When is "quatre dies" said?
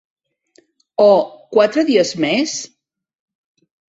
1.57-2.13